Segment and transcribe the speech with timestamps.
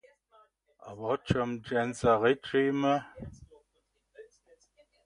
[0.87, 2.95] A wo čim dźensa rěčimy?